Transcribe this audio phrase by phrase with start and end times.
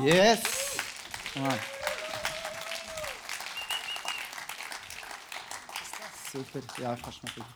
[0.00, 0.42] Yes!
[6.32, 7.46] Super, ja, kannst du mal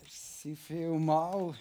[0.00, 1.54] Merci vielmal.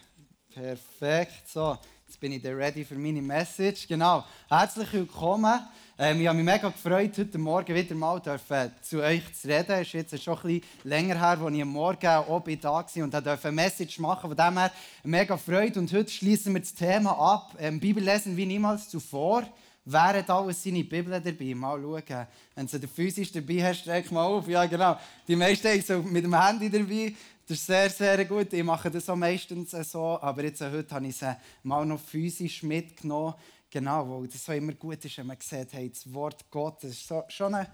[0.53, 1.49] Perfekt.
[1.49, 1.77] So,
[2.23, 3.85] bin ich ready für meine Message.
[3.85, 4.23] Genau.
[4.47, 5.59] Herzlich willkommen.
[5.99, 9.73] Ähm, ich habe mich mega gefreut, heute Morgen wieder mal dürfen, zu euch zu reden.
[9.73, 13.03] Es ist jetzt schon ein bisschen länger her, als ich am Morgen auch da war
[13.03, 14.29] und durfte eine Message machen.
[14.29, 14.71] Von dem her
[15.03, 15.77] mega Freude.
[15.81, 17.57] Und heute schließen wir das Thema ab.
[17.59, 19.43] Ähm, Bibel lesen wie niemals zuvor.
[19.91, 21.53] Hat alles seine Bibel dabei?
[21.53, 22.27] Mal schauen.
[22.55, 24.47] Wenn du den physisch dabei hast, streck mal auf.
[24.47, 24.97] Ja, genau.
[25.27, 27.13] Die meisten haben so mit dem Handy dabei.
[27.45, 28.53] Das ist sehr, sehr gut.
[28.53, 30.17] Ich mache das auch meistens so.
[30.21, 33.33] Aber jetzt, heute habe ich sie mal noch physisch mitgenommen.
[33.69, 37.07] Genau, weil das so immer gut ist, wenn man sieht, hey, das Wort Gottes ist
[37.07, 37.67] so, schon ein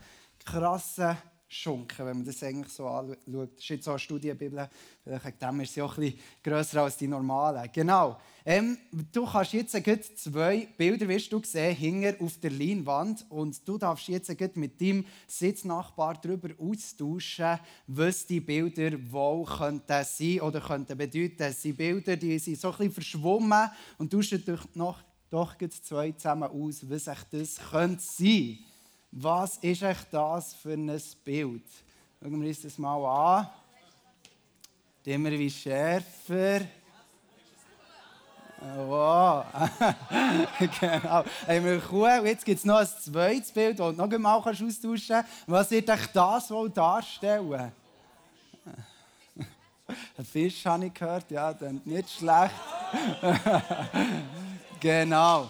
[0.43, 1.17] krasser
[1.51, 3.17] Schunken, wenn man das eigentlich so anschaut.
[3.25, 4.69] Das ist jetzt so eine Studienbibel,
[5.03, 7.67] vielleicht dem ist sie auch bisschen grösser als die normalen.
[7.73, 8.19] Genau.
[8.45, 8.77] Ähm,
[9.11, 9.73] du kannst jetzt
[10.19, 15.03] zwei Bilder, wirst du sehen, hinger auf der Leinwand und du darfst jetzt mit deinem
[15.25, 21.37] Sitznachbar darüber austauschen, was die Bilder wohl könnten sein oder könnten bedeuten.
[21.37, 24.21] Das sind Bilder, die sind so ein bisschen verschwommen und du
[24.75, 28.59] noch doch zwei zusammen aus, was euch das könnte sein.
[29.11, 31.63] Was ist euch das für ein Bild?
[32.21, 33.49] Schauen wir uns das mal an.
[35.05, 36.61] Immer wie schärfer.
[38.61, 39.45] Wow.
[40.79, 41.23] genau.
[41.47, 42.25] Haben wir Kuh.
[42.25, 44.75] Jetzt gibt es noch ein zweites Bild, das du noch einmal austauschen
[45.07, 45.29] kannst.
[45.47, 47.71] Was wird euch das wohl darstellen?
[50.17, 52.53] Ein Fisch habe ich gehört, ja, dann nicht schlecht.
[54.79, 55.49] Genau.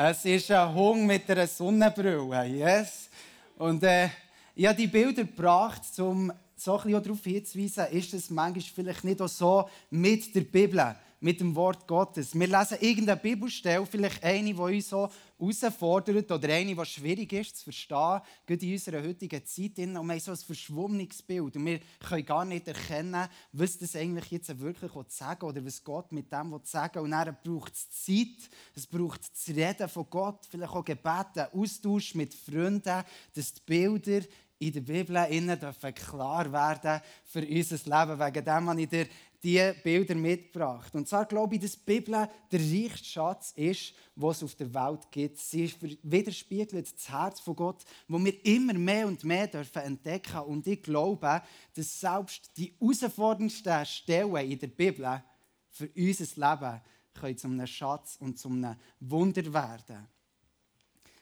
[0.00, 2.44] Es ist ein Hund mit einer Sonnenbrille.
[2.44, 3.08] Yes.
[3.56, 4.08] Und äh,
[4.54, 9.02] ich habe die Bilder gebracht, um so ein bisschen darauf hinzuweisen, ist es manchmal vielleicht
[9.02, 12.38] nicht auch so mit der Bibel mit dem Wort Gottes.
[12.38, 17.56] Wir lesen irgendeine Bibelstelle, vielleicht eine, die uns so herausfordert oder eine, die schwierig ist
[17.58, 19.78] zu verstehen, gerade in unserer heutigen Zeit.
[19.78, 21.56] Und wir haben so ein verschwommenes Bild.
[21.56, 26.12] Und wir können gar nicht erkennen, was das eigentlich jetzt wirklich sagen oder was Gott
[26.12, 27.02] mit dem sagen will.
[27.02, 32.14] Und dann braucht es Zeit, es braucht das Reden von Gott, vielleicht auch Gebete, Austausch
[32.14, 33.04] mit Freunden,
[33.34, 34.20] dass die Bilder
[34.60, 35.58] in der Bibel innen
[35.94, 38.18] klar werden für unser Leben.
[38.18, 39.06] Wegen dem habe ich dir
[39.42, 40.94] diese Bilder mitgebracht.
[40.94, 44.72] Und zwar glaube ich, dass die Bibel der reichste Schatz ist, was es auf der
[44.74, 45.38] Welt gibt.
[45.38, 45.72] Sie
[46.02, 50.82] widerspiegelt das Herz von Gott, wo wir immer mehr und mehr dürfen entdecken Und ich
[50.82, 51.42] glaube,
[51.74, 55.22] dass selbst die herausforderndsten Stellen in der Bibel
[55.70, 56.80] für unser Leben
[57.14, 60.08] können zu einem Schatz und zu einem Wunder werden.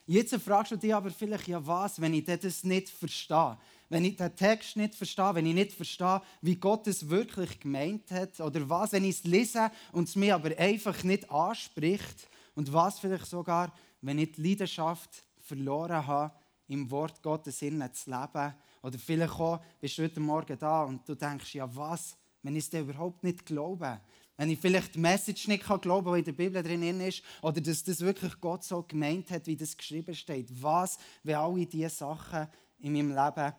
[0.09, 3.57] Jetzt fragst du dich aber vielleicht, ja was, wenn ich das nicht verstehe?
[3.89, 8.11] Wenn ich den Text nicht verstehe, wenn ich nicht verstehe, wie Gott es wirklich gemeint
[8.11, 12.73] hat, oder was, wenn ich es lese und es mir aber einfach nicht anspricht, und
[12.73, 13.71] was vielleicht sogar,
[14.01, 16.33] wenn ich die Leidenschaft verloren habe,
[16.67, 21.07] im Wort Gottes innen zu leben, oder vielleicht auch, bist du heute Morgen da und
[21.07, 23.99] du denkst, ja was, wenn ich es dir überhaupt nicht glaube,
[24.37, 27.59] wenn ich vielleicht die Message nicht glauben kann, die in der Bibel drin ist, oder
[27.59, 30.49] dass das wirklich Gott so gemeint hat, wie das geschrieben steht.
[30.61, 32.47] Was, wenn alle diese Sachen
[32.79, 33.53] in meinem Leben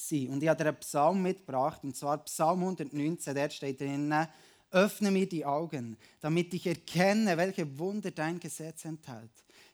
[0.00, 0.30] sind.
[0.30, 4.14] Und ich habe einen Psalm mitgebracht, und zwar Psalm 119, der steht drin,
[4.72, 9.30] Öffne mir die Augen, damit ich erkenne, welche Wunder dein Gesetz enthält.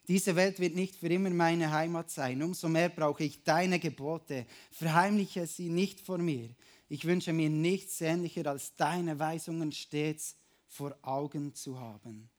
[0.09, 2.42] Diese Welt wird nicht für immer meine Heimat sein.
[2.42, 4.47] Umso mehr brauche ich deine Gebote.
[4.70, 6.48] Verheimliche sie nicht vor mir.
[6.88, 10.36] Ich wünsche mir nichts sehnlicher, als deine Weisungen stets
[10.69, 12.31] vor Augen zu haben.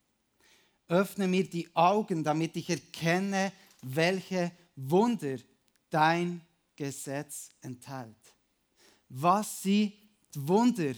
[0.88, 5.38] Öffne mir die Augen, damit ich erkenne, welche Wunder
[5.90, 6.42] dein
[6.78, 8.16] Gesetz enthält.
[9.10, 10.00] Was sie
[10.34, 10.94] die Wunder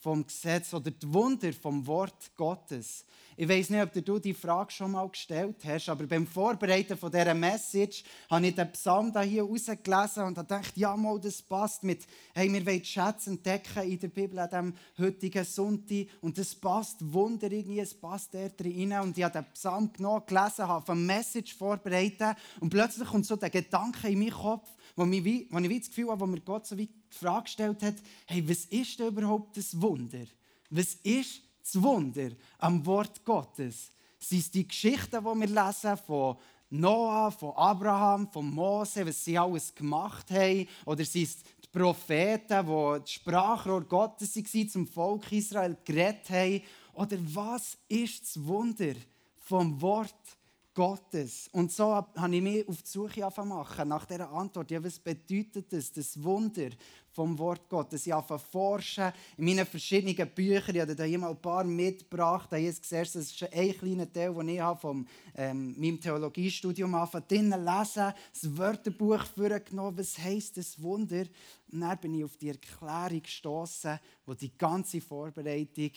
[0.00, 3.04] vom Gesetz oder die Wunder vom Wort Gottes.
[3.36, 7.10] Ich weiß nicht, ob du die Frage schon mal gestellt hast, aber beim Vorbereiten von
[7.10, 11.84] dieser Message habe ich den Psalm da hier rausgelesen und gedacht, ja, mal, das passt
[11.84, 16.54] mit, hey, wir wollen Schätze entdecken in der Bibel an diesem heutigen Sonntag und das
[16.54, 20.92] passt Wunder irgendwie, es passt da drin und ich habe den Psalm genau gelesen, habe
[20.92, 24.68] eine Message vorbereitet und plötzlich kommt so der Gedanke in meinen Kopf,
[25.00, 27.82] wo, mich wo ich das Gefühl habe, wo mir Gott so wie die Frage gestellt
[27.82, 27.94] hat,
[28.26, 30.26] hey, was ist denn überhaupt das Wunder?
[30.68, 33.90] Was ist das Wunder am Wort Gottes?
[34.18, 36.36] Sind es die Geschichten, die wir lesen von
[36.68, 40.68] Noah, von Abraham, von Mose, was sie alles gemacht haben?
[40.84, 46.62] Oder sind es die Propheten, die die Sprachrohr Gottes waren, zum Volk Israel geredet haben?
[46.92, 48.94] Oder was ist das Wunder
[49.38, 50.39] vom Wort Gottes?
[50.74, 51.48] Gottes.
[51.52, 54.70] Und so habe ich mich auf die Suche machen nach dieser Antwort.
[54.70, 56.70] Ja, was bedeutet das, das Wunder
[57.12, 58.06] vom Wort Gottes.
[58.06, 60.74] Ich habe forschen in meinen verschiedenen Büchern.
[60.74, 62.52] Ich habe da immer ein paar mitgebracht.
[62.52, 65.06] Jetzt siehst das ist ein kleiner Teil, den ich von
[65.36, 69.98] ähm, meinem Theologiestudium angefangen drinnen lesen, das Wörterbuch vorgenommen.
[69.98, 71.24] Was heisst das Wunder?
[71.72, 75.90] Und dann bin ich auf die Erklärung gestoßen, die die ganze Vorbereitung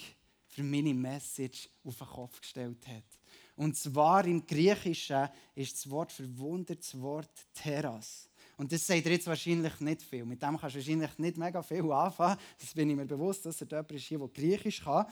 [0.47, 3.22] für meine Message auf den Kopf gestellt hat.
[3.55, 8.29] Und zwar im Griechischen ist das Wort für Wunder das Wort Teras.
[8.57, 10.25] Und das sagt er jetzt wahrscheinlich nicht viel.
[10.25, 12.37] Mit dem kannst du wahrscheinlich nicht mega viel anfangen.
[12.59, 15.05] Das bin ich mir bewusst, dass er jemand ist der Griechisch kann.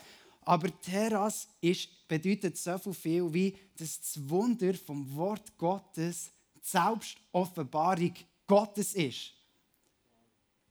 [0.44, 8.14] Aber Teras ist, bedeutet so viel wie, dass das Wunder vom Wort Gottes die Selbstoffenbarung
[8.46, 9.32] Gottes ist.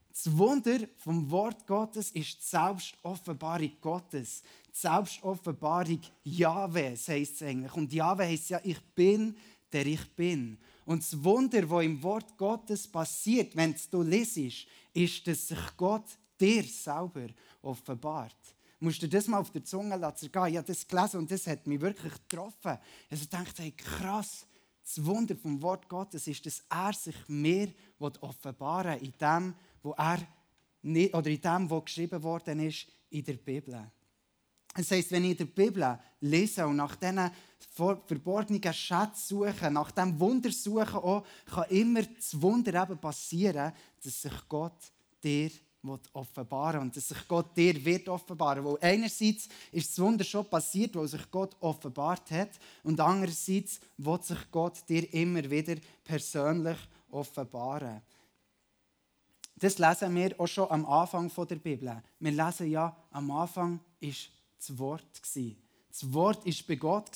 [0.09, 4.43] Das Wunder vom Wort Gottes ist die Selbstoffenbarung Gottes.
[4.71, 7.73] Selbstoffenbarung Jahwes heisst es eigentlich.
[7.73, 9.35] Und Jahwe heisst ja, ich bin,
[9.71, 10.57] der ich bin.
[10.85, 16.05] Und das Wunder, das im Wort Gottes passiert, wenn du lesest, ist, dass sich Gott
[16.39, 17.27] dir selber
[17.61, 18.35] offenbart.
[18.79, 20.25] Du musst dir das mal auf der Zunge lassen.
[20.25, 22.77] Ich habe das gelesen und das hat mich wirklich getroffen.
[23.09, 24.47] Also ich dachte, hey, krass,
[24.83, 29.91] das Wunder vom Wort Gottes ist, dass er sich mir offenbaren will, in dem, wo
[29.91, 30.19] er
[31.13, 33.91] oder in dem, was geschrieben worden ist in der Bibel.
[34.73, 37.29] Das heisst, wenn ich in der Bibel lese und nach diesen
[37.73, 43.73] verborgenen Schätzen suche, nach diesem Wunder suche, auch, kann immer das Wunder eben passieren,
[44.03, 44.91] dass sich Gott
[45.23, 45.51] dir
[46.13, 48.63] offenbaren und dass sich Gott dir wird offenbaren.
[48.63, 52.51] Weil einerseits ist das Wunder schon passiert, wo sich Gott offenbart hat
[52.83, 56.77] und andererseits wird sich Gott dir immer wieder persönlich
[57.09, 58.01] offenbaren.
[59.55, 62.01] Das lesen wir auch schon am Anfang der Bibel.
[62.19, 64.29] Wir lesen ja, am Anfang ist
[64.67, 65.21] das Wort.
[65.91, 67.11] Das Wort ist bei Gott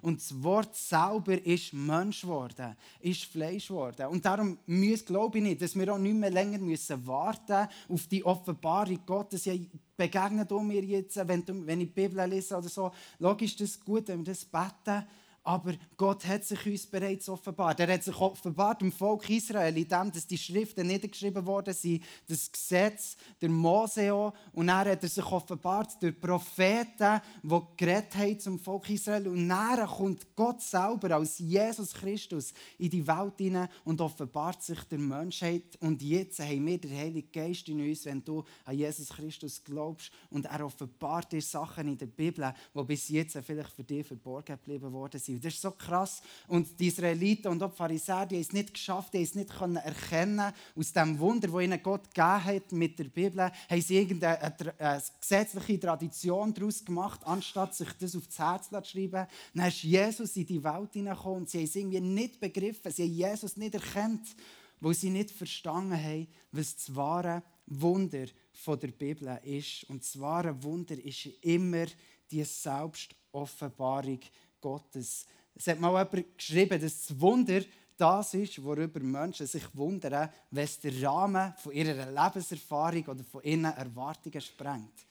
[0.00, 4.06] und das Wort selber ist Mensch geworden, ist Fleisch geworden.
[4.06, 8.06] Und darum müssen, glaube ich nicht, dass wir auch nicht mehr länger müssen warten auf
[8.06, 9.44] die Offenbarung Gottes.
[9.44, 9.52] Ja,
[9.94, 12.90] begegnet mir jetzt, wenn, wenn ich die Bibel lese oder so.
[13.18, 15.06] Logisch ist das gut, wenn wir das beten.
[15.46, 17.78] Aber Gott hat sich uns bereits offenbart.
[17.78, 22.02] Er hat sich offenbart dem Volk Israel, in dem, dass die Schriften niedergeschrieben worden sind,
[22.26, 24.32] das Gesetz, der Mose auch.
[24.52, 29.28] Und dann hat er sich offenbart durch Propheten, die zum Volk Israel.
[29.28, 34.82] Und dann kommt Gott selber als Jesus Christus in die Welt hinein und offenbart sich
[34.84, 35.76] der Menschheit.
[35.80, 40.10] Und jetzt haben wir den Heiligen Geist in uns, wenn du an Jesus Christus glaubst.
[40.30, 44.56] Und er offenbart dir Sachen in der Bibel, die bis jetzt vielleicht für dich verborgen
[44.56, 45.33] geblieben worden sind.
[45.40, 46.22] Das ist so krass.
[46.48, 49.34] Und die Israeliten und auch die Pharisäer, die haben es nicht geschafft, die haben es
[49.34, 53.96] nicht erkennen aus dem Wunder, das ihnen Gott gegeben hat mit der Bibel, haben sie
[53.96, 54.40] irgendeine
[54.78, 59.26] eine gesetzliche Tradition daraus gemacht, anstatt sich das auf das Herz zu schreiben.
[59.54, 63.04] Dann ist Jesus in die Welt hineingekommen und sie haben es irgendwie nicht begriffen, sie
[63.04, 64.34] haben Jesus nicht erkannt,
[64.80, 69.84] weil sie nicht verstanden haben, was das wahre Wunder von der Bibel ist.
[69.84, 71.86] Und das wahre Wunder ist immer
[72.30, 74.20] die Selbstoffenbarung
[74.64, 75.26] Gottes.
[75.54, 77.60] Es hat mal jemand geschrieben, dass das Wunder
[77.98, 83.42] das ist, worüber Menschen sich wundern, wenn es den Rahmen von ihrer Lebenserfahrung oder von
[83.42, 85.06] ihren Erwartungen sprengt.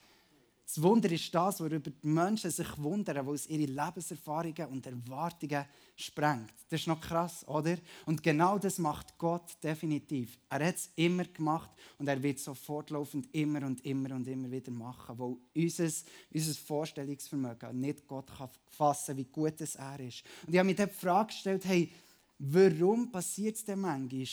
[0.66, 5.66] Das Wunder ist das, worüber die Menschen sich wundern, weil es ihre Lebenserfahrungen und Erwartungen
[5.96, 6.54] sprengt.
[6.70, 7.78] Das ist noch krass, oder?
[8.06, 10.38] Und genau das macht Gott definitiv.
[10.50, 11.70] Er hat es immer gemacht
[12.00, 15.90] und er wird so fortlaufend immer und immer und immer wieder machen, weil unser,
[16.34, 20.24] unser Vorstellungsvermögen nicht Gott kann fassen kann, wie gut es er ist.
[20.48, 21.92] Und ich habe mir die Frage gestellt, hey,
[22.40, 24.28] warum passiert es denn manchmal,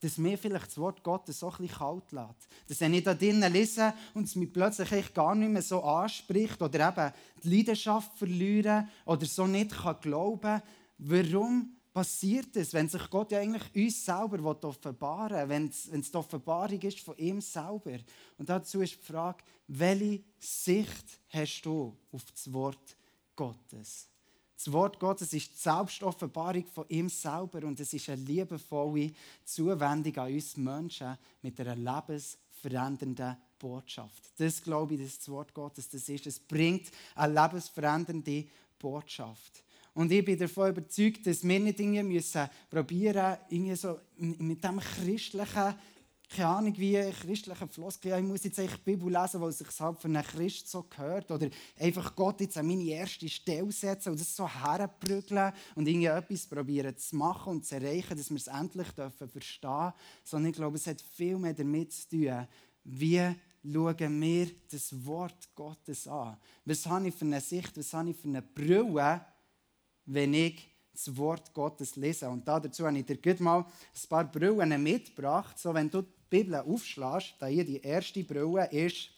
[0.00, 2.48] dass mir vielleicht das Wort Gottes so ein bisschen kalt lässt.
[2.68, 6.60] Dass wenn ich da drinnen lese und es mich plötzlich gar nicht mehr so anspricht
[6.62, 10.62] oder eben die Leidenschaft verlieren oder so nicht kann glauben
[11.00, 16.10] warum passiert das, wenn sich Gott ja eigentlich uns selber offenbaren will, es, wenn es
[16.10, 17.98] die Offenbarung ist von ihm selber.
[18.38, 22.96] Und dazu ist die Frage, welche Sicht hast du auf das Wort
[23.34, 24.08] Gottes?
[24.62, 29.10] Das Wort Gottes ist die Selbstoffenbarung von ihm selber und es ist eine liebevolle
[29.42, 34.22] Zuwendung an uns Menschen mit einer lebensverändernden Botschaft.
[34.36, 36.26] Das glaube ich, dass das Wort Gottes das ist.
[36.26, 38.44] Es bringt eine lebensverändernde
[38.78, 39.64] Botschaft.
[39.94, 44.78] Und ich bin davon überzeugt, dass wir nicht irgendwie müssen probieren, irgendwie so mit dem
[44.78, 45.74] christlichen
[46.30, 49.80] keine Ahnung, wie christliche Floskel, ich muss jetzt echt die Bibel lesen, weil es sich
[49.80, 51.30] halt für einen Christ so gehört.
[51.30, 56.06] Oder einfach Gott jetzt an meine erste Stelle setzen und das so herprügeln und irgendwie
[56.06, 59.92] etwas probieren zu machen und zu erreichen, dass wir es endlich dürfen verstehen.
[60.22, 62.46] Sondern ich glaube, es hat viel mehr damit zu tun,
[62.84, 66.36] wie schauen wir das Wort Gottes an.
[66.64, 69.26] Was habe ich für eine Sicht, was habe ich für eine Brille,
[70.06, 72.28] wenn ich das Wort Gottes lese.
[72.28, 75.58] Und dazu habe ich dir gut mal ein paar Brillen mitgebracht.
[75.58, 79.10] So, wenn du Bibel aufschlägst, da hier die erste Brille ist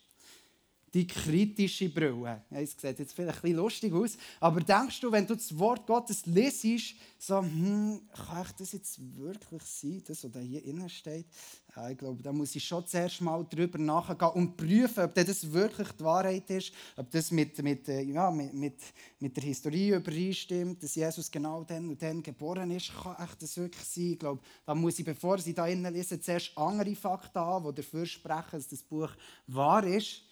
[0.94, 2.42] die kritische Brille.
[2.50, 5.56] Ja, es sieht jetzt vielleicht ein bisschen lustig aus, aber denkst du, wenn du das
[5.58, 10.88] Wort Gottes lesest, so, hm, kann ich das jetzt wirklich sein, das, was hier innen
[10.88, 11.26] steht?
[11.74, 15.50] Ja, ich glaube, da muss ich schon zuerst mal drüber nachgehen und prüfen, ob das
[15.50, 18.78] wirklich die Wahrheit ist, ob das mit, mit, äh, ja, mit, mit,
[19.18, 22.92] mit der Historie übereinstimmt, dass Jesus genau dann und dann geboren ist.
[22.92, 24.12] Kann echt das wirklich sein?
[24.12, 27.80] Ich glaube, da muss ich, bevor ich da innen lese, zuerst andere Fakten haben, die
[27.80, 29.10] dafür sprechen, dass das Buch
[29.46, 30.24] wahr ist.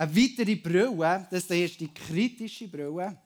[0.00, 3.18] Eine weitere Brille, das ist die kritische Brille.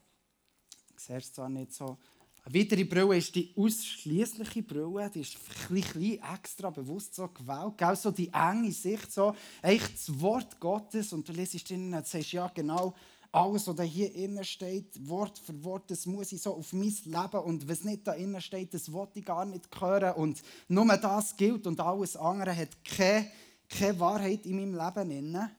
[0.96, 1.98] Ich sehe es zwar nicht so.
[2.42, 5.08] Eine weitere Brille ist die ausschließliche Brille.
[5.08, 7.80] Die ist ein bisschen extra bewusst so gewählt.
[7.80, 11.12] Auch so die enge Sicht, so echt das Wort Gottes.
[11.12, 12.92] Und du liest drin und sagst, ja genau,
[13.30, 17.44] alles, was hier innen steht, Wort für Wort, das muss ich so auf mein Leben
[17.44, 20.16] und was nicht da innen steht, das wollte ich gar nicht hören.
[20.16, 23.30] Und nur das gilt und alles andere hat keine,
[23.68, 25.08] keine Wahrheit in meinem Leben.
[25.08, 25.50] Drin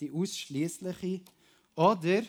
[0.00, 1.20] die ausschließliche
[1.74, 2.22] oder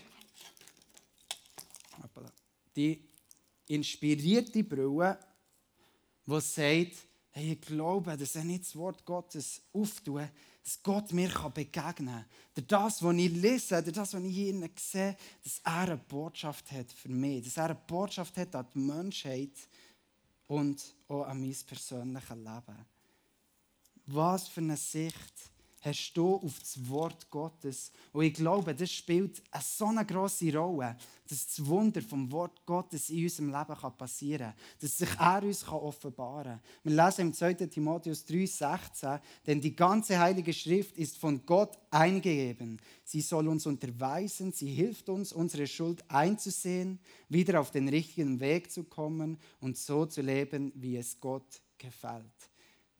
[2.75, 3.01] die
[3.67, 5.19] inspirierte Brille,
[6.25, 10.29] die sagt, hey, ich glaube, dass er nicht das Wort Gottes auftun,
[10.63, 12.65] dass Gott mir begegnen kann.
[12.67, 17.09] Das, was ich lese, das, was ich hier sehe, dass er eine Botschaft hat für
[17.09, 19.57] mich, dass er eine Botschaft hat an die Menschheit
[20.47, 22.85] und auch an mein persönliches Leben.
[24.05, 27.91] Was für eine Sicht hast du auf das Wort Gottes.
[28.11, 32.65] Und ich glaube, das spielt eine so eine grosse Rolle, dass das Wunder vom Wort
[32.65, 34.55] Gottes in unserem Leben passieren kann.
[34.79, 36.61] Dass sich er uns offenbaren kann.
[36.83, 37.53] Wir lesen im 2.
[37.53, 42.81] Timotheus 3,16, denn die ganze Heilige Schrift ist von Gott eingegeben.
[43.03, 48.71] Sie soll uns unterweisen, sie hilft uns, unsere Schuld einzusehen, wieder auf den richtigen Weg
[48.71, 52.49] zu kommen und so zu leben, wie es Gott gefällt.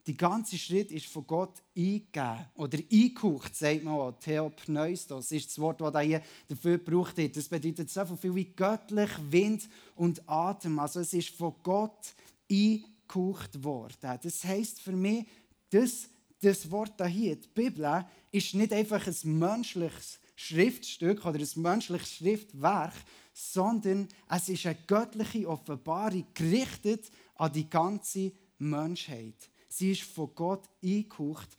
[0.06, 4.12] Die ganze Schritt ist von Gott eingegeben oder eingehaucht, sagt man auch.
[4.18, 7.36] Theopneustos ist das Wort, das hier dafür gebraucht wird.
[7.36, 10.78] Das bedeutet so viel wie göttlich, Wind und Atem.
[10.78, 12.14] Also es ist von Gott
[12.50, 14.18] eingehaucht worden.
[14.22, 15.26] Das heisst für mich,
[15.68, 16.08] das,
[16.40, 22.94] das Wort hier, die Bibel, ist nicht einfach ein menschliches Schriftstück oder ein menschliches Schriftwerk,
[23.34, 29.49] sondern es ist eine göttliche Offenbarung gerichtet an die ganze Menschheit.
[29.72, 31.56] Sie ist von Gott eingehaucht.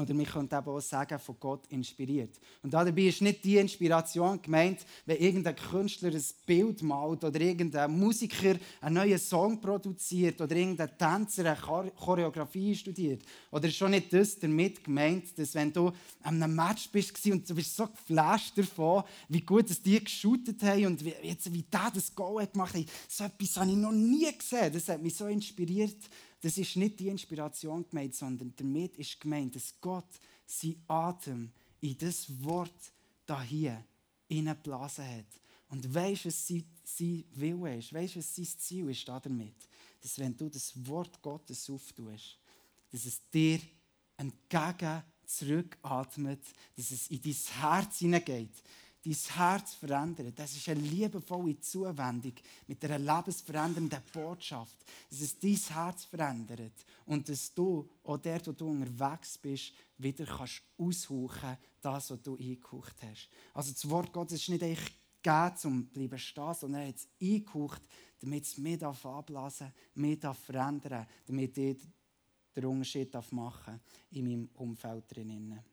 [0.00, 2.40] Oder wir können eben auch sagen, von Gott inspiriert.
[2.62, 7.98] Und dabei ist nicht die Inspiration gemeint, wenn irgendein Künstler ein Bild malt oder irgendein
[7.98, 13.22] Musiker einen neuen Song produziert oder irgendein Tänzer eine Choreografie studiert.
[13.50, 17.48] Oder ist schon nicht das damit gemeint, dass wenn du an einem Match bist und
[17.48, 21.64] du bist so geflasht davon, wie gut es die geshootet haben und wie, jetzt, wie
[21.64, 22.86] der das Goal gemacht hat.
[23.08, 24.72] So etwas habe ich noch nie gesehen.
[24.72, 25.98] Das hat mich so inspiriert
[26.42, 31.96] das ist nicht die Inspiration gemeint, sondern damit ist gemeint, dass Gott sein Atem in
[31.96, 32.92] das Wort
[33.24, 33.84] da hier
[34.28, 35.40] hineingeblasen hat.
[35.68, 37.94] Und weißt was sein, sein Wille ist?
[37.94, 39.54] Weißt was sein Ziel ist damit?
[40.00, 42.38] Dass wenn du das Wort Gottes auftust,
[42.90, 43.60] dass es dir
[44.16, 46.40] entgegen zurückatmet,
[46.76, 48.62] dass es in dein Herz hineingeht,
[49.04, 50.38] dein Herz verändert.
[50.38, 52.34] Das ist eine liebevolle Zuwendung
[52.66, 54.76] mit einer lebensverändernden Botschaft.
[55.10, 56.72] Dass es dein Herz verändert
[57.06, 62.36] und dass du, auch dort, wo du unterwegs bist, wieder kannst aushauchen, das, was du
[62.36, 63.28] eingehaucht hast.
[63.54, 66.96] Also das Wort Gottes ist nicht eigentlich gegeben, um zu bleiben stehen, sondern er hat
[66.96, 67.82] es eingehaucht,
[68.20, 71.76] damit es mich abblasen mich verändern damit ich
[72.54, 73.80] den Unterschied machen
[74.10, 75.71] in meinem Umfeld drinnen.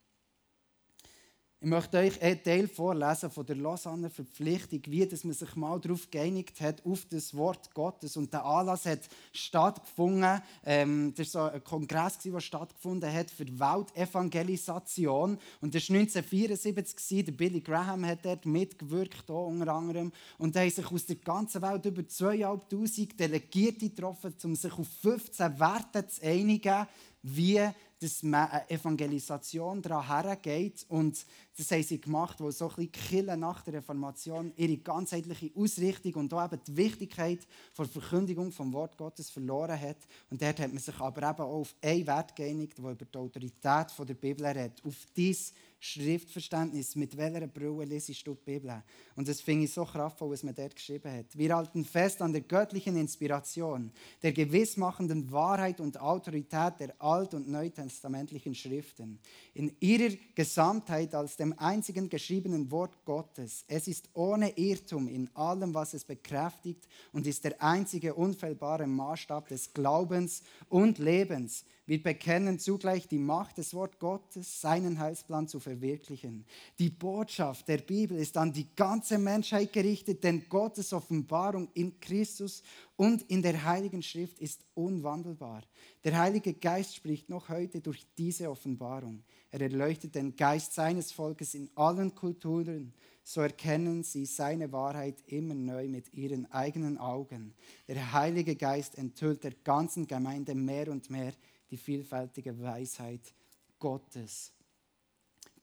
[1.61, 5.77] Ich möchte euch einen Teil vorlesen von der Lausanne Verpflichtung, wie dass man sich mal
[5.77, 8.15] darauf geeinigt hat, auf das Wort Gottes.
[8.15, 9.01] Und der Anlass hat
[9.33, 15.37] stattgefunden, ähm, das war so ein Kongress, der stattgefunden hat für Weltevangelisation.
[15.59, 20.13] Und das war 1974, der Billy Graham hat dort mitgewirkt, unter anderem.
[20.37, 24.87] Und da haben sich aus der ganzen Welt über 2'500 Delegierte getroffen, um sich auf
[25.01, 26.87] 15 Werte zu einigen,
[27.21, 27.59] wie
[27.99, 30.85] dass man eine Evangelisation daran hergeht.
[30.87, 31.25] Und
[31.57, 36.33] das haben sie gemacht, weil so ein bisschen nach der Reformation ihre ganzheitliche Ausrichtung und
[36.33, 37.45] auch eben die Wichtigkeit
[37.77, 39.97] der Verkündigung vom Wort Gottes verloren hat.
[40.29, 43.17] Und dort hat man sich aber eben auch auf einen Wert geeinigt, der über die
[43.17, 44.83] Autorität der Bibel redet.
[44.85, 48.83] Auf dies Schriftverständnis, mit welcher Brille lesest du die Bibel?
[49.15, 51.37] Und das finde ich so kraftvoll, was man dort geschrieben hat.
[51.37, 57.49] Wir halten fest an der göttlichen Inspiration, der gewissmachenden Wahrheit und Autorität der alt- und
[57.49, 59.19] neutestamentlichen Schriften.
[59.53, 63.63] In ihrer Gesamtheit als dem einzigen geschriebenen Wort Gottes.
[63.67, 69.47] Es ist ohne Irrtum in allem, was es bekräftigt und ist der einzige unfehlbare Maßstab
[69.47, 75.59] des Glaubens und Lebens Wir bekennen zugleich die Macht des Wort Gottes, seinen Heilsplan zu
[75.59, 76.45] verwirklichen.
[76.77, 82.61] Die Botschaft der Bibel ist an die ganze Menschheit gerichtet, denn Gottes Offenbarung in Christus
[82.95, 85.63] und in der Heiligen Schrift ist unwandelbar.
[86.03, 89.23] Der Heilige Geist spricht noch heute durch diese Offenbarung.
[89.49, 92.93] Er erleuchtet den Geist seines Volkes in allen Kulturen.
[93.23, 97.55] So erkennen sie seine Wahrheit immer neu mit ihren eigenen Augen.
[97.87, 101.33] Der Heilige Geist enthüllt der ganzen Gemeinde mehr und mehr
[101.69, 103.33] die vielfältige Weisheit
[103.77, 104.51] Gottes.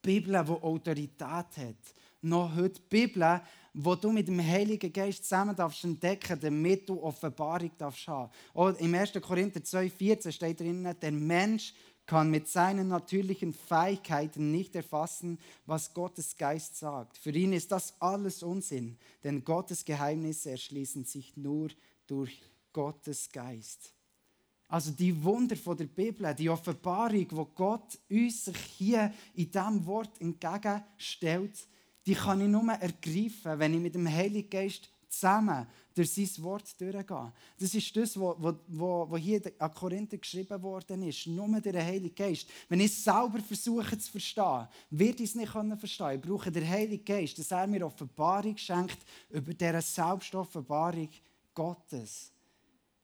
[0.01, 1.77] Bibel, die Autorität hat.
[2.23, 3.41] Noch heute Bibel,
[3.75, 8.31] wo du mit dem Heiligen Geist zusammen darfst entdecken, damit du Offenbarung darfst haben.
[8.55, 9.13] Und Im 1.
[9.21, 11.75] Korinther 2,14 steht drin, der Mensch
[12.07, 17.19] kann mit seinen natürlichen Fähigkeiten nicht erfassen, was Gottes Geist sagt.
[17.19, 21.69] Für ihn ist das alles Unsinn, denn Gottes Geheimnisse erschließen sich nur
[22.07, 22.41] durch
[22.73, 23.96] Gottes Geist.
[24.69, 31.67] Also die Wunder der Bibel, die Offenbarung, wo Gott uns hier in diesem Wort entgegenstellt,
[32.05, 36.81] die kann ich nur ergreifen, wenn ich mit dem Heiligen Geist zusammen durch sein Wort
[36.81, 37.33] durchgehe.
[37.59, 41.27] Das ist das, was hier an Korinther geschrieben worden ist.
[41.27, 42.47] Nur durch den Heiligen Geist.
[42.69, 46.15] Wenn ich es selber versuche zu verstehen, wird ich es nicht verstehen.
[46.17, 48.99] Ich brauche den Heiligen Geist, dass er mir Offenbarung schenkt
[49.31, 51.09] über diese Selbstoffenbarung
[51.55, 52.33] Gottes.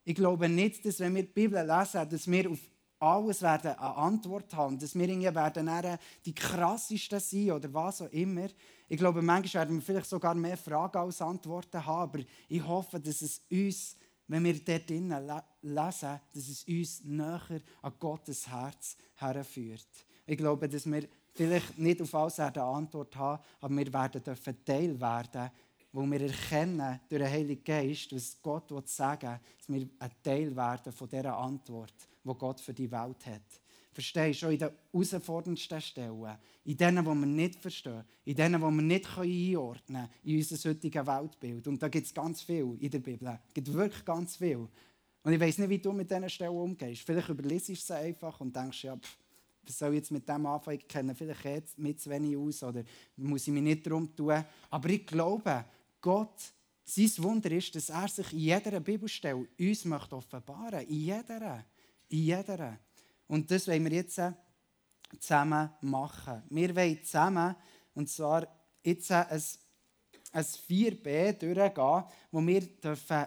[0.04, 2.59] Ich glaube nicht, dass wenn wir die Bibel lesen, dass wir auf
[3.02, 8.11] alles werden eine Antwort haben, dass wir irgendwie werden die krassesten sein oder was auch
[8.11, 8.47] immer.
[8.88, 13.00] Ich glaube, manchmal werden wir vielleicht sogar mehr Fragen als Antworten haben, aber ich hoffe,
[13.00, 13.97] dass es uns,
[14.28, 19.88] wenn wir dort drinnen lesen, dass es uns näher an Gottes Herz herführt.
[20.25, 24.23] Ich glaube, dass wir vielleicht nicht auf alles eine Antwort haben, aber wir werden
[24.64, 25.50] Teil werden
[25.93, 30.57] wo wir erkennen durch den Heiligen Geist, was Gott sagen will, dass wir ein Teil
[30.57, 31.95] werden von dieser Antwort,
[32.25, 33.61] die Gott für die Welt hat.
[33.93, 34.47] Verstehst du?
[34.47, 38.71] Auch in den herausforderndsten Stellen, in denen, die wir nicht verstehen, in denen, die wir
[38.71, 41.69] nicht einordnen können, in unser heutiges Weltbild.
[41.69, 43.39] Und da gibt es ganz viel in der Bibel.
[43.49, 44.67] Es gibt wirklich ganz viel.
[45.25, 47.02] Und ich weiß nicht, wie du mit diesen Stellen umgehst.
[47.02, 49.19] Vielleicht überliest du sie einfach und denkst, ja, pff,
[49.65, 50.78] was soll ich jetzt mit dem anfangen?
[50.78, 52.83] Ich kenne vielleicht jetzt mit zu wenig aus oder
[53.17, 54.43] muss ich mich nicht darum tun.
[54.71, 55.65] Aber ich glaube,
[56.02, 56.52] Gott,
[56.84, 60.93] sein Wunder ist, dass er sich in jeder Bibelstelle uns möchte offenbaren möchte.
[60.93, 61.65] In jeder.
[62.08, 62.78] In jeder.
[63.28, 64.21] Und das wollen wir jetzt
[65.19, 66.43] zusammen machen.
[66.50, 67.56] Wir wollen zusammen,
[67.95, 68.47] und zwar
[68.82, 69.41] jetzt ein,
[70.32, 73.26] ein 4b durchgehen, wo wir dürfen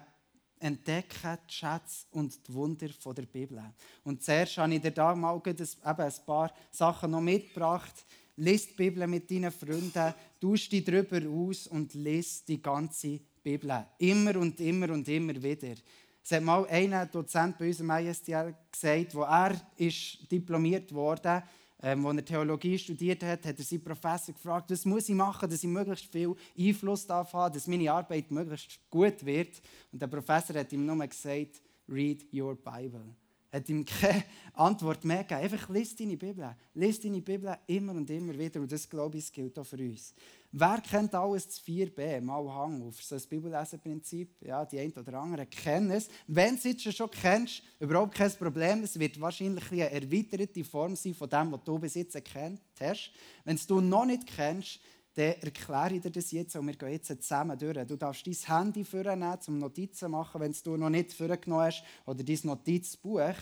[0.59, 3.61] entdecken die Schätze und die Wunder der Bibel.
[4.03, 8.05] Und zuerst habe ich dir da mal ein paar Sachen noch mitgebracht.
[8.37, 13.85] Lies die Bibel mit deinen Freunden, tausch dich darüber aus und lies die ganze Bibel.
[13.97, 15.75] Immer und immer und immer wieder.
[16.21, 21.43] Es hat mal ein Dozent bei uns im ISTL gesagt, wo er ist diplomiert wurde,
[21.81, 25.49] ähm, als er Theologie studiert hat, hat er seinen Professor gefragt, was muss ich machen,
[25.49, 29.61] dass ich möglichst viel Einfluss darauf habe, dass meine Arbeit möglichst gut wird.
[29.91, 33.15] Und der Professor hat ihm nur gesagt, read your Bible
[33.55, 35.41] hat ihm keine Antwort mehr gegeben.
[35.41, 36.55] Einfach lies deine Bibel.
[36.73, 38.59] Lies deine Bibel immer und immer wieder.
[38.61, 40.13] Und das, glaube ich, gilt auch für uns.
[40.51, 42.21] Wer kennt alles das 4b?
[42.21, 44.41] Mal Hang auf so ein Bibellesenprinzip.
[44.41, 46.07] Ja, die einen oder anderen kennen es.
[46.27, 48.83] Wenn du es schon kennst, überhaupt kein Problem.
[48.83, 53.11] Es wird wahrscheinlich eine erweiterte Form sein von dem, was du bis jetzt erkannt hast.
[53.43, 54.79] Wenn du noch nicht kennst,
[55.15, 57.87] dann erkläre ich dir das jetzt und wir gehen jetzt zusammen durch.
[57.87, 61.83] Du darfst dein Handy vornehmen, um Notizen zu machen, wenn du noch nicht vorgenommen hast,
[62.05, 63.35] oder dein Notizbuch.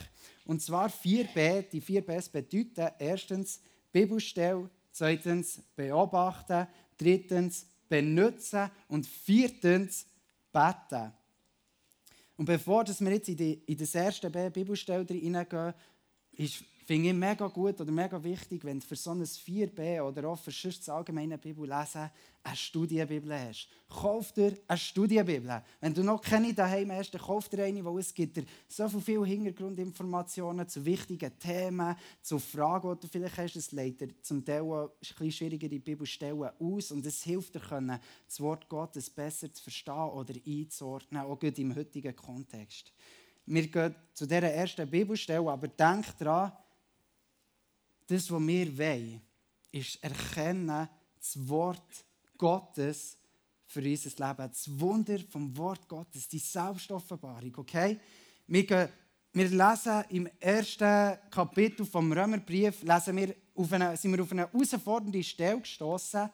[0.45, 1.69] Und zwar 4b.
[1.71, 3.59] Die 4bs bedeuten erstens
[3.91, 10.05] Bibelstelle, zweitens beobachten, drittens benutzen und viertens
[10.51, 11.11] beten.
[12.37, 15.73] Und bevor wir jetzt in, die, in das erste B Bibelstelle hineingehen,
[16.33, 20.27] ist Finde ich mega gut oder mega wichtig, wenn du für so ein 4b oder
[20.27, 22.09] auch für das allgemeine Bibellesen
[22.43, 23.69] eine Studienbibel hast.
[23.87, 25.63] Kauf dir eine Studienbibel.
[25.79, 28.89] Wenn du noch keine daheim hast, dann kauf dir eine, weil es gibt dir so
[28.99, 33.55] viele Hintergrundinformationen zu wichtigen Themen, zu Fragen, die du vielleicht hast.
[33.55, 34.91] Es leitet zum Teil auch
[35.21, 37.61] ein schwierigere Bibelstellen aus und es hilft dir,
[38.27, 42.91] das Wort Gottes besser zu verstehen oder einzuordnen, auch gut im heutigen Kontext.
[43.45, 46.51] Wir gehen zu dieser ersten Bibelstelle, aber denk daran,
[48.07, 49.21] das, was wir wollen,
[49.71, 50.87] ist erkennen,
[51.17, 52.05] das Wort
[52.37, 53.17] Gottes
[53.65, 54.49] für unser Leben.
[54.49, 57.53] Das Wunder vom Wort Gottes, die Selbstoffenbarung.
[57.57, 57.99] Okay?
[58.47, 58.89] Wir, gehen,
[59.31, 63.35] wir lesen im ersten Kapitel vom Römerbrief lesen wir
[63.71, 66.29] eine, sind wir auf eine herausfordernde Stelle gestoßen.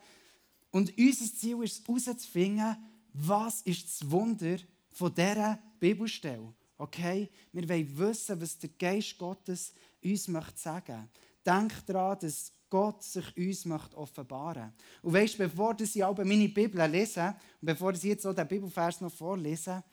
[0.71, 2.75] Und unser Ziel ist herauszufinden,
[3.13, 4.57] was ist das Wunder
[4.91, 6.53] von dieser Bibelstelle.
[6.77, 7.29] Okay?
[7.51, 11.09] Wir wollen wissen, was der Geist Gottes uns möchte sagen.
[11.49, 16.85] Denk daran, dass Gott sich uns möchte offenbaren Und weißt, bevor ich aber meine Bibel
[16.87, 19.83] lese und bevor ich jetzt auch den Bibelvers noch vorlese,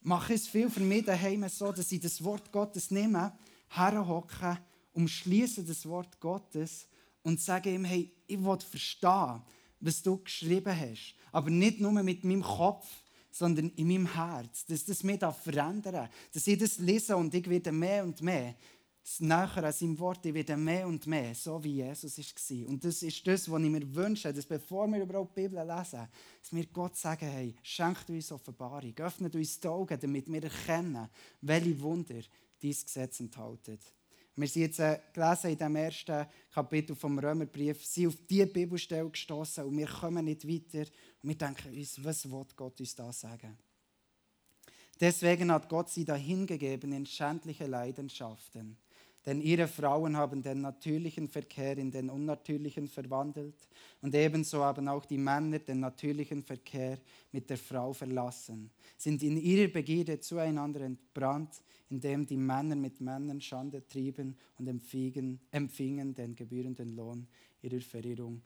[0.00, 3.32] mache ich es viel für mich daheim so, dass ich das Wort Gottes nehme,
[3.68, 4.58] herhocke,
[4.94, 6.88] umschließe das Wort Gottes
[7.22, 9.42] und sage ihm, hey, ich will verstehen,
[9.78, 11.14] was du geschrieben hast.
[11.30, 12.88] Aber nicht nur mit meinem Kopf,
[13.30, 14.64] sondern in meinem Herz.
[14.64, 16.10] Dass das mich verändern darf.
[16.32, 18.56] Dass ich das lese und ich werde mehr und mehr
[19.20, 22.68] näher an seinem Wort, werde mehr und mehr, so wie Jesus war.
[22.68, 26.08] Und das ist das, was ich mir wünsche, dass bevor wir überhaupt die Bibel lesen,
[26.40, 31.08] dass wir Gott sagen, hey, schenkt uns Offenbarung, öffnet uns die Augen, damit wir erkennen,
[31.40, 32.20] welche Wunder
[32.60, 33.80] dieses Gesetz enthält.
[34.38, 39.08] Wir sind jetzt äh, gelesen in dem ersten Kapitel vom Römerbrief, sind auf diese Bibelstelle
[39.08, 40.90] gestoßen und wir kommen nicht weiter.
[41.22, 43.56] Und wir denken uns, was will Gott uns da sagen?
[45.00, 48.76] Deswegen hat Gott sie dahingegeben in schändliche Leidenschaften.
[49.26, 53.56] Denn ihre Frauen haben den natürlichen Verkehr in den unnatürlichen verwandelt
[54.00, 56.98] und ebenso haben auch die Männer den natürlichen Verkehr
[57.32, 61.60] mit der Frau verlassen, sind in ihrer Begierde zueinander entbrannt,
[61.90, 67.26] indem die Männer mit Männern Schande trieben und empfingen, empfingen den gebührenden Lohn
[67.62, 68.42] ihrer Verirrung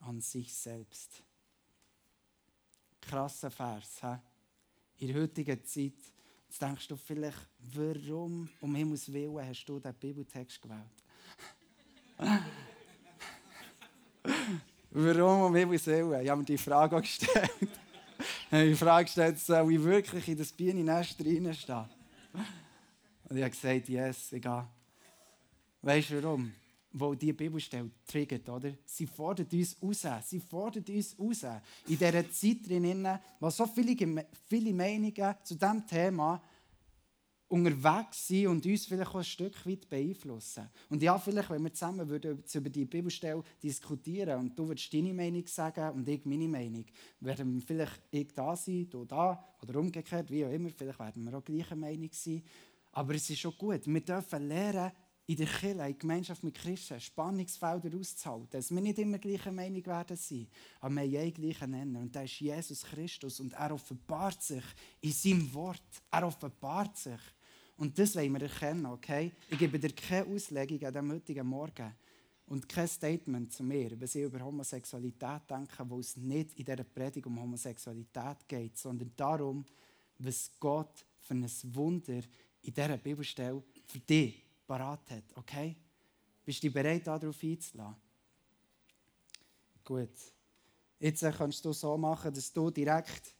[0.00, 1.22] an sich selbst.
[3.00, 4.02] Krasser Vers.
[4.02, 5.06] He?
[5.06, 5.94] In der heutigen Zeit
[6.48, 10.80] Jetzt denkst du vielleicht, warum um Himmels Willen hast du diesen Bibeltext gewählt?
[14.90, 16.22] warum um Himmels Willen?
[16.22, 17.50] Ich habe mir die Frage gestellt.
[17.60, 21.84] ich habe die Frage gestellt, soll ich wirklich in das Bienennest reinstehen?
[23.28, 24.66] Und ich habe gesagt, yes, egal.
[25.82, 26.52] Weißt du warum?
[26.98, 28.72] Wo die Bibelstelle triggert, oder?
[28.84, 30.06] Sie fordert uns raus.
[30.28, 31.44] Sie fordert uns raus.
[31.86, 33.08] In dieser Zeit drin,
[33.40, 36.42] wo so viele, viele Meinungen zu diesem Thema
[37.48, 40.68] unterwegs sind und uns vielleicht auch ein Stück weit beeinflussen.
[40.90, 45.14] Und ja, vielleicht, wenn wir zusammen würden über die Bibelstelle diskutieren und du würdest deine
[45.14, 46.84] Meinung sagen und ich meine Meinung,
[47.20, 51.38] werden vielleicht ich da sein, du da oder umgekehrt, wie auch immer, vielleicht werden wir
[51.38, 52.42] auch gleicher Meinung sein.
[52.92, 53.86] Aber es ist schon gut.
[53.86, 54.92] Wir dürfen lernen,
[55.28, 58.48] in der Kirche, in Gemeinschaft mit Christen, Spannungsfelder auszuhalten.
[58.50, 60.48] Dass wir nicht immer gleicher Meinung werden sein,
[60.80, 62.00] aber wir haben einen gleichen Nenner.
[62.00, 63.38] Und das ist Jesus Christus.
[63.38, 64.64] Und er offenbart sich
[65.02, 65.82] in seinem Wort.
[66.10, 67.20] Er offenbart sich.
[67.76, 69.32] Und das wollen wir erkennen, okay?
[69.50, 71.94] Ich gebe dir keine Auslegung an diesem heutigen Morgen
[72.46, 76.84] und kein Statement zu mir, wenn ich über Homosexualität denke, wo es nicht in dieser
[76.84, 79.64] Predigt um Homosexualität geht, sondern darum,
[80.18, 82.22] was Gott für ein Wunder
[82.62, 85.24] in dieser Bibelstelle für dich parat hat.
[85.34, 85.74] Okay?
[86.44, 87.96] Bist du bereit, darauf einzulassen?
[89.82, 90.18] Gut.
[91.00, 93.34] Jetzt kannst du so machen, dass du direkt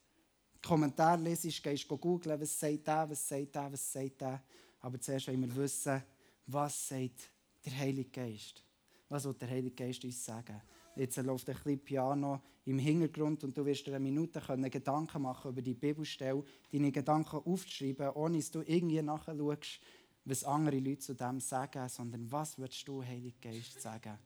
[0.62, 4.42] Kommentar lesest, gehst googeln, was sagt der, was sagt der, was sagt der.
[4.80, 6.02] Aber zuerst wollen wir wissen,
[6.46, 7.30] was sagt
[7.64, 8.62] der Heilige Geist?
[9.08, 10.60] Was will der Heilige Geist uns sagen?
[10.96, 15.22] Jetzt läuft ein bisschen Piano im Hintergrund und du wirst dir eine Minute können Gedanken
[15.22, 19.80] machen über die Bibelstelle, deine Gedanken aufzuschreiben, ohne dass du irgendwie nachschaust,
[20.28, 24.18] was andere Leute zu dem sagen, sondern was würdest du, Heiliger Geist, sagen?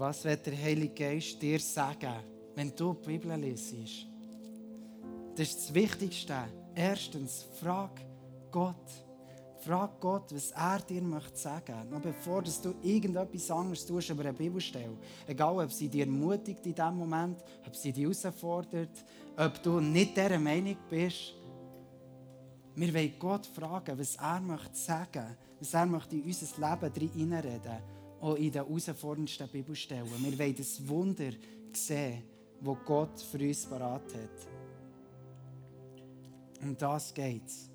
[0.00, 3.74] Was wird der Heilige Geist dir sagen, wenn du die Bibel liest?
[5.34, 6.36] Das ist das Wichtigste.
[6.74, 8.00] Erstens, frag
[8.50, 8.86] Gott.
[9.60, 11.90] Frag Gott, was er dir möchte sagen.
[11.90, 14.96] Noch bevor dass du irgendetwas anderes tust über eine Bibelstelle.
[15.26, 19.04] Egal, ob sie dich ermutigt in diesem Moment, ob sie dich herausfordert,
[19.36, 21.34] ob du nicht dieser Meinung bist.
[22.74, 27.99] Wir wollen Gott fragen, was er möchte sagen, was er möchte in unser Leben hineinreden,
[28.20, 30.06] auch in den herausforderndsten Bibelstellen.
[30.18, 31.30] Wir wollen das Wunder
[31.72, 32.22] sehen,
[32.60, 34.48] das Gott für uns parat hat.
[36.62, 37.70] Um das geht es.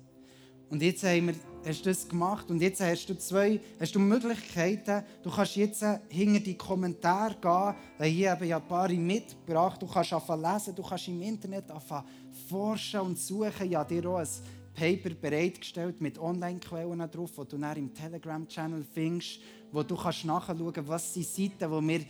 [0.68, 4.00] Und jetzt haben wir, hast du das gemacht und jetzt hast du zwei hast du
[4.00, 5.04] Möglichkeiten.
[5.22, 7.74] Du kannst jetzt hinter die Kommentare gehen.
[7.98, 9.80] Weil hier haben ja ein paar mitgebracht.
[9.80, 12.08] Du kannst anfangen lesen, du kannst im Internet anfangen
[12.48, 13.76] forschen und suchen.
[13.76, 14.28] Habe dir auch ein
[14.76, 19.40] Paper bereitgestellt mit Online-Quellen drauf, die du dann im Telegram-Channel findest,
[19.72, 22.00] wo du kannst nachschauen kannst, was sind Seiten, wo mir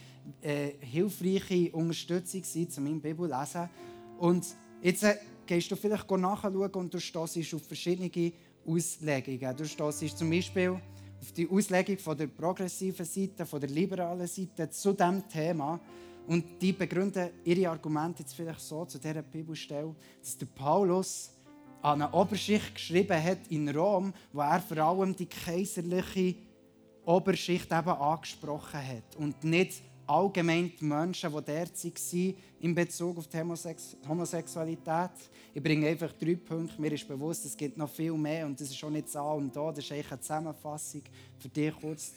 [0.42, 3.70] äh, hilfreiche Unterstützung sind, zu meinem Bibellesen.
[4.18, 4.44] Und
[4.82, 8.32] jetzt äh, gehst du vielleicht nachschauen und du stoßt auf verschiedene
[8.66, 9.56] Auslegungen.
[9.56, 14.68] Du stoßt zum Beispiel auf die Auslegung von der progressiven Seite, von der liberalen Seite
[14.70, 15.80] zu diesem Thema.
[16.26, 21.30] Und die begründen ihre Argumente jetzt vielleicht so zu dieser Bibelstelle, dass der Paulus
[21.86, 26.34] an eine Oberschicht geschrieben hat in Rom, wo er vor allem die kaiserliche
[27.04, 33.28] Oberschicht eben angesprochen hat und nicht allgemein die Menschen, die dort waren in Bezug auf
[33.28, 35.10] die Homosexualität.
[35.54, 36.80] Ich bringe einfach drei Punkte.
[36.80, 39.54] Mir ist bewusst, es gibt noch viel mehr und das ist schon nicht so und
[39.54, 39.70] da.
[39.70, 41.02] Das ist eigentlich eine Zusammenfassung
[41.38, 42.12] für dich kurz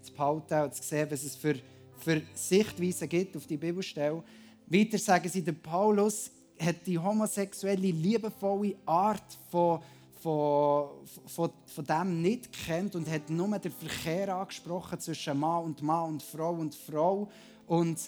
[0.00, 1.56] zu behalten und zu sehen, was es für,
[1.98, 4.24] für Sichtweisen gibt auf die Bibelstelle.
[4.66, 6.30] Weiter sagen sie, der Paulus
[6.60, 9.80] hat die homosexuelle, liebevolle Art von,
[10.20, 10.88] von,
[11.26, 16.10] von, von dem nicht kennt und hat nur den Verkehr angesprochen zwischen Mann und Mann
[16.10, 17.28] und Frau und Frau
[17.66, 17.98] und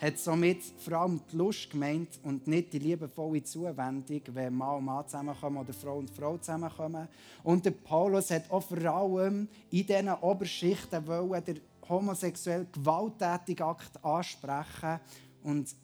[0.00, 4.84] hat somit vor allem die Lust gemeint und nicht die liebevolle Zuwendung, wenn Mann und
[4.86, 7.06] Mann zusammenkommen oder Frau und Frau zusammenkommen.
[7.44, 14.02] Und der Paulus hat auch vor allem in diesen Oberschichten wollen, den homosexuell gewalttätigen Akt
[14.02, 15.00] ansprechen
[15.42, 15.74] und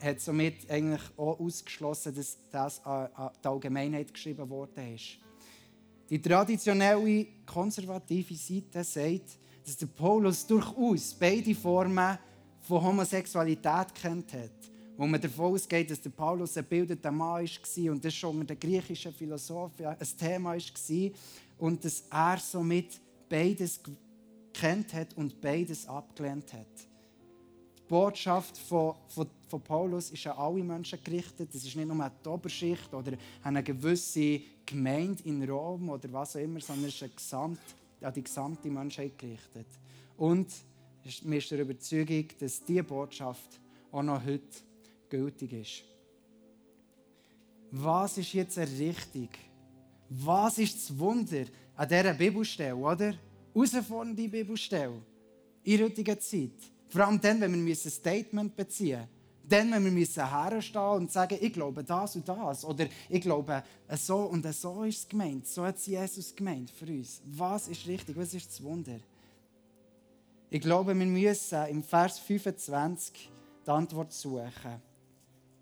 [0.00, 3.08] hat somit eigentlich auch ausgeschlossen, dass das an
[3.42, 5.18] die Allgemeinheit geschrieben worden ist.
[6.08, 12.18] Die traditionelle konservative Seite sagt, dass der Paulus durchaus beide Formen
[12.62, 14.50] von Homosexualität kennt hat.
[14.96, 18.54] Wo man davon ausgeht, dass der Paulus ein bildeter Mann war und das schon unter
[18.54, 21.10] den griechischen Philosophen ein Thema war
[21.58, 23.80] und dass er somit beides
[24.52, 26.89] kennt hat und beides abgelehnt hat.
[27.90, 31.52] Botschaft von, von, von Paulus ist an alle Menschen gerichtet.
[31.52, 33.10] Das ist nicht nur an die Oberschicht oder
[33.42, 37.58] an eine gewisse Gemeinde in Rom oder was auch immer, sondern es ist Gesamt,
[38.00, 39.66] an die gesamte Menschheit gerichtet.
[40.16, 40.46] Und
[41.24, 43.58] mir ist der Überzeugung, dass diese Botschaft
[43.90, 44.60] auch noch heute
[45.08, 45.82] gültig ist.
[47.72, 49.30] Was ist jetzt richtig?
[50.10, 53.14] Was ist das Wunder an dieser Bibelstelle, oder?
[53.52, 55.02] Herausfordernde Bibelstelle
[55.64, 56.70] in heutiger Zeit.
[56.90, 59.20] Vor allem dann, wenn wir ein Statement beziehen müssen.
[59.48, 62.64] Dann, wenn wir herstehen und sagen, ich glaube das und das.
[62.64, 63.64] Oder ich glaube,
[63.96, 65.46] so und so ist es gemeint.
[65.46, 67.20] So hat es Jesus gemeint für uns.
[67.24, 68.16] Was ist richtig?
[68.16, 68.98] Was ist das Wunder?
[70.50, 73.30] Ich glaube, wir müssen im Vers 25
[73.66, 74.89] die Antwort suchen.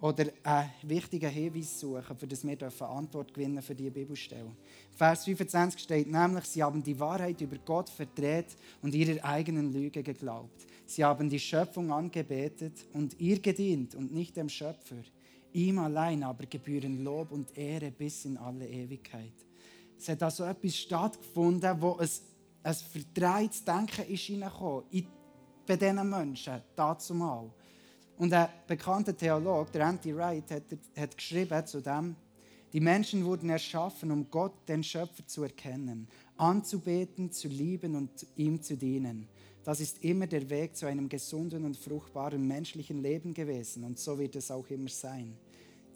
[0.00, 4.52] Oder einen wichtigen Hinweis suchen, für das wir eine Antwort gewinnen für diese Bibelstelle.
[4.96, 10.04] Vers 25 steht nämlich, sie haben die Wahrheit über Gott verdreht und ihrer eigenen Lüge
[10.04, 10.66] geglaubt.
[10.86, 15.02] Sie haben die Schöpfung angebetet und ihr gedient und nicht dem Schöpfer.
[15.52, 19.34] Ihm allein aber gebühren Lob und Ehre bis in alle Ewigkeit.
[19.98, 22.22] Es hat also etwas stattgefunden, wo es
[22.62, 24.84] ein verdrehtes Denken ist hineingekommen
[25.66, 27.50] bei diesen Menschen, dazu mal.
[28.18, 30.64] Und ein bekannter Theologe, der Andy Wright, hat,
[30.96, 32.16] hat geschrieben zu dem,
[32.72, 38.60] die Menschen wurden erschaffen, um Gott, den Schöpfer, zu erkennen, anzubeten, zu lieben und ihm
[38.60, 39.28] zu dienen.
[39.64, 44.18] Das ist immer der Weg zu einem gesunden und fruchtbaren menschlichen Leben gewesen und so
[44.18, 45.34] wird es auch immer sein.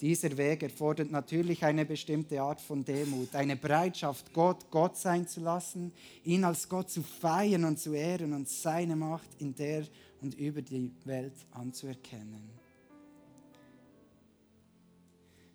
[0.01, 5.41] Dieser Weg erfordert natürlich eine bestimmte Art von Demut, eine Bereitschaft, Gott Gott sein zu
[5.41, 5.93] lassen,
[6.25, 9.85] ihn als Gott zu feiern und zu ehren und seine Macht in der
[10.23, 12.51] und über die Welt anzuerkennen.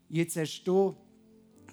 [0.10, 0.96] Jetzt hast du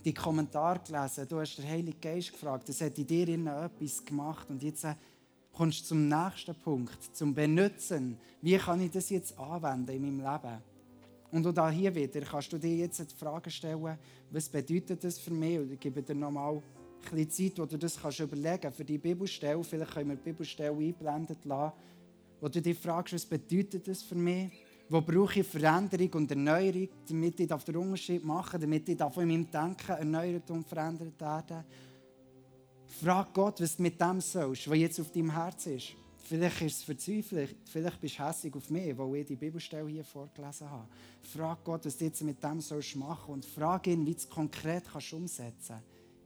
[0.05, 4.49] die Kommentare gelesen, du hast den Heiligen Geist gefragt, das hat in dir etwas gemacht
[4.51, 4.95] und jetzt äh,
[5.53, 8.19] kommst du zum nächsten Punkt, zum Benutzen.
[8.43, 10.63] Wie kann ich das jetzt anwenden in meinem Leben?
[11.31, 13.99] Und auch hier wieder kannst du dir jetzt die Frage stellen,
[14.31, 15.73] was bedeutet das für mich?
[15.73, 16.63] Ich gebe dir nochmal ein
[17.27, 19.63] bisschen Zeit, wo du das kannst überlegen kannst für die Bibelstelle.
[19.65, 21.73] Vielleicht können wir die Bibelstelle einblenden lassen,
[22.45, 24.53] wo du dich fragst, was bedeutet das für mich?
[24.91, 29.51] Wo brauche ich Veränderung und Erneuerung, damit ich den Unterschied machen damit ich von meinem
[29.51, 31.65] Denken erneuert und verändert werden
[33.01, 35.95] Frag Gott, was du mit dem sollst, was jetzt auf deinem Herz ist.
[36.19, 40.05] Vielleicht ist es verzweifelt, vielleicht bist du hässlich auf mich, weil ich die Bibelstelle hier
[40.05, 40.89] vorgelesen habe.
[41.23, 44.29] Frag Gott, was du jetzt mit dem sollst machen und frag ihn, wie du es
[44.29, 45.77] konkret kannst umsetzen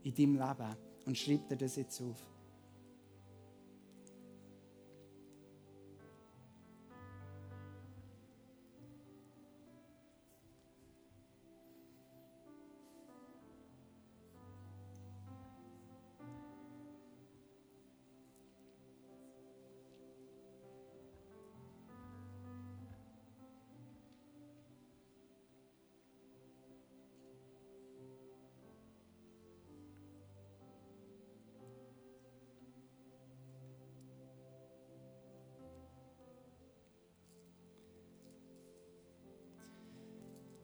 [0.03, 0.75] in deinem Leben.
[1.05, 2.17] Und schreib dir das jetzt auf.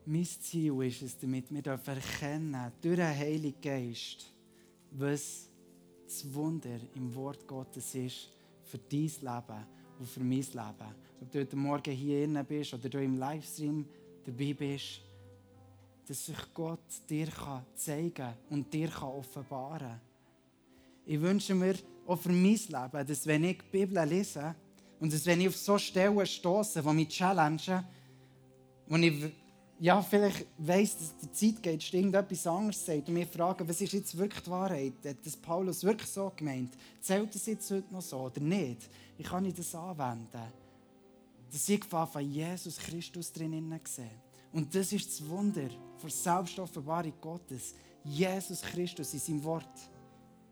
[0.06, 4.32] Mein Ziel ist es, damit wir erkennen durch den Heiligen Geist,
[4.92, 5.50] was
[6.06, 8.30] das Wunder im Wort Gottes ist
[8.64, 9.66] für dein Leben
[10.00, 10.96] und für mein Leben.
[11.22, 13.86] Ob du heute Morgen hier innen bist oder du im Livestream
[14.26, 15.02] dabei bist,
[16.08, 17.30] dass sich Gott dir
[17.74, 20.02] zeigen kann und dir offenbaren kann.
[21.06, 24.56] Ich wünsche mir auch für mein Leben, dass wenn ich die Bibel lese
[25.00, 27.84] und dass wenn ich auf so Stellen stoße, die mich challenge,
[28.88, 29.32] wo ich
[29.80, 33.94] ja, vielleicht weiss, dass die Zeit geht, irgendetwas anderes sagt und wir fragen, was ist
[33.94, 34.94] jetzt wirklich die Wahrheit?
[35.06, 36.74] Hat das Paulus wirklich so gemeint?
[37.02, 38.90] Zählt das jetzt heute noch so oder nicht?
[39.18, 40.42] Wie kann ich das anwenden?
[41.52, 44.10] Dass ich von Jesus Christus drinnen sehe.
[44.54, 45.68] Und das ist das Wunder
[46.02, 47.76] der Selbstoffenbarung Gottes.
[48.04, 49.90] Jesus Christus in seinem Wort.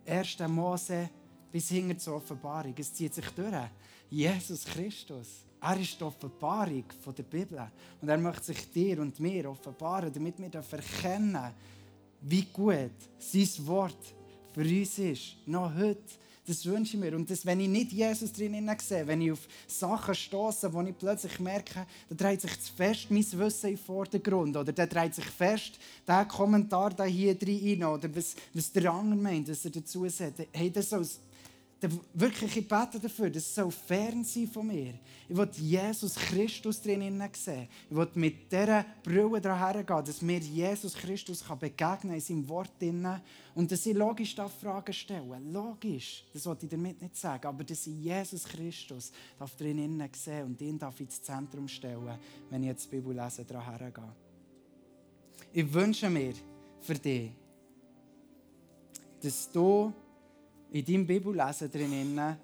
[0.06, 0.40] 1.
[0.50, 1.10] Mose
[1.50, 2.74] bis hinter zur Offenbarung.
[2.78, 3.54] Es zieht sich durch.
[4.10, 5.46] Jesus Christus.
[5.66, 6.84] Er ist die Offenbarung
[7.18, 7.72] der Bibel.
[8.02, 11.54] Und er möchte sich dir und mir offenbaren, damit wir erkennen,
[12.20, 14.14] wie gut sein Wort
[14.52, 15.36] für uns ist.
[15.46, 16.02] Noch heute.
[16.46, 17.16] Das wünsche ich mir.
[17.16, 20.98] Und das, wenn ich nicht Jesus drin sehe, wenn ich auf Sachen stoße, wo ich
[20.98, 24.58] plötzlich merke, da dreht sich zu fest mein Wissen den Vordergrund.
[24.58, 29.22] Oder da dreht sich fest der Kommentar da hier drin Oder was, was der andere
[29.22, 30.46] meint, was er dazu sagt.
[30.52, 31.08] Hey, das soll
[32.14, 34.94] wirklich, ich bete dafür, dass es fern sein von mir.
[35.28, 37.02] Ich will Jesus Christus drin
[37.34, 37.68] sehen.
[37.90, 42.48] Ich will mit dieser Brille daher gehen, dass mir Jesus Christus begegnen kann in seinem
[42.48, 42.72] Wort.
[42.80, 43.08] Drin.
[43.56, 45.40] Und dass ich logisch da Fragen stelle.
[45.52, 47.48] Logisch, das wollte ich damit nicht sagen.
[47.48, 52.18] Aber dass ich Jesus Christus darf drin sehen und ihn darf ins Zentrum stellen,
[52.50, 54.16] wenn ich jetzt die Bibel lese, daher gehe.
[55.52, 56.34] Ich wünsche mir
[56.82, 57.32] für dich,
[59.22, 59.94] dass du
[60.74, 62.38] in deinem Bibellesen drinnen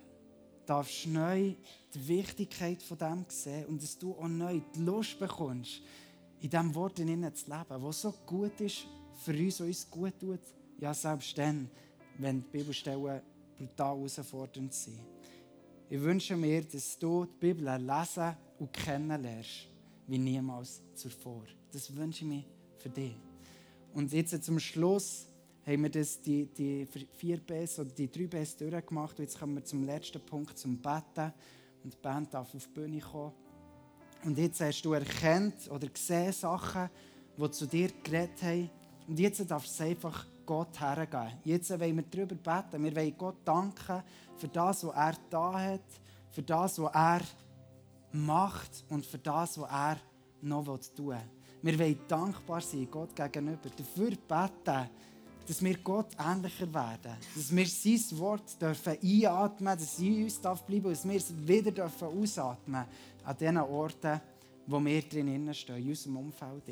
[0.63, 1.55] darfst du neu
[1.91, 5.81] die Wichtigkeit von dem sehen und dass du auch neu die Lust bekommst,
[6.39, 8.85] in diesem Wort drinnen zu leben, was so gut ist
[9.25, 10.41] für uns, was uns gut tut.
[10.77, 11.71] Ja, selbst dann,
[12.19, 13.21] wenn die Bibelstellen
[13.57, 14.99] brutal herausfordernd sind.
[15.89, 19.67] Ich wünsche mir, dass du die Bibel lesen und kennenlernst,
[20.05, 21.45] wie niemals zuvor.
[21.71, 22.43] Das wünsche ich mir
[22.77, 23.15] für dich.
[23.91, 25.28] Und jetzt zum Schluss
[25.69, 29.19] haben wir das, die, die vier Bs oder die drei Bs durchgemacht.
[29.19, 31.32] Und jetzt kommen wir zum letzten Punkt, zum Betten.
[31.84, 33.34] Und die Band darf auf die Bühne kommen.
[34.25, 36.89] Und jetzt hast du erkannt oder gesehen Sachen,
[37.38, 38.69] die zu dir geredet haben.
[39.08, 41.34] Und jetzt darfst du einfach Gott hergeben.
[41.43, 42.84] Jetzt wollen wir darüber beten.
[42.84, 44.03] Wir wollen Gott danken
[44.38, 45.86] für das, was er da hat,
[46.32, 47.21] für das, was er
[48.12, 49.97] macht und für das, was er
[50.41, 51.17] noch tun will.
[51.62, 53.69] Wir wollen dankbar sein Gott gegenüber.
[53.77, 54.89] Dafür beten,
[55.49, 57.13] dass wir Gott ähnlicher werden.
[57.35, 61.33] Dass wir sein Wort dürfen einatmen dass es in uns darf bleiben dass wir es
[61.35, 62.85] wieder dürfen ausatmen
[63.23, 64.21] an den Orten,
[64.67, 66.69] wo wir drinnen stehen, in unserem Umfeld.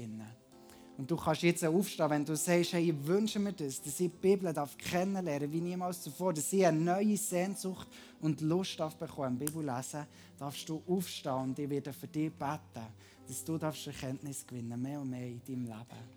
[0.95, 4.11] Und du kannst jetzt aufstehen, wenn du sagst, hey, ich wünsche mir das, dass ich
[4.11, 7.87] die Bibel darf kennenlernen wie niemals zuvor, dass ich eine neue Sehnsucht
[8.21, 10.05] und Lust darf bekommen, Bibel lesen,
[10.37, 12.85] darfst du aufstehen und ich werde für dich beten,
[13.27, 16.16] dass du Erkenntnis gewinnen, mehr und mehr in deinem Leben.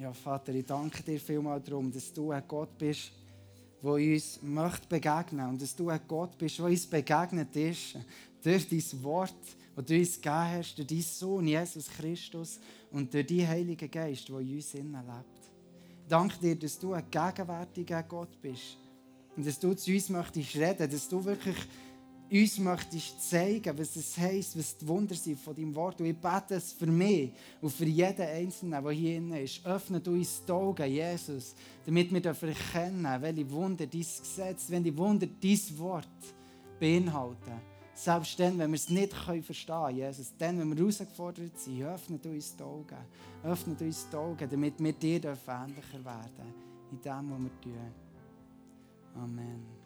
[0.00, 3.10] Ja, Vater, ich danke dir vielmals darum, dass du ein Gott bist,
[3.82, 7.96] der uns möchte begegnen und dass du ein Gott bist, der uns begegnet ist
[8.40, 9.34] durch dein Wort,
[9.74, 12.60] das du uns gegeben hast, durch deinen Sohn Jesus Christus
[12.92, 14.86] und durch deinen Heiligen Geist, der in uns lebt.
[16.04, 18.78] Ich danke dir, dass du ein gegenwärtiger Gott bist
[19.36, 21.56] und dass du zu uns möchtest reden, dass du wirklich
[22.30, 26.00] uns möchtest zeigen, was es heisst, was die Wunder sind von deinem Wort.
[26.00, 29.64] Und ich bete es für mich und für jeden Einzelnen, der hier drin ist.
[29.64, 31.54] Öffne du uns die Augen, Jesus,
[31.86, 36.06] damit wir erkennen, welche Wunder dein Gesetz, welche Wunder dein Wort
[36.78, 37.60] beinhalten.
[37.94, 42.18] Selbst dann, wenn wir es nicht verstehen können, Jesus, dann, wenn wir herausgefordert sind, öffne
[42.18, 42.96] du uns die Augen.
[43.42, 46.54] Öffne uns die Augen, damit wir dir ähnlicher werden
[46.92, 47.92] in dem, was wir tun.
[49.16, 49.77] Amen.